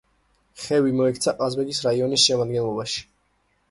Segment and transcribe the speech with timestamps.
[0.61, 3.09] ხევი მოექცა ყაზბეგის რაიონის შემადგენლობაში.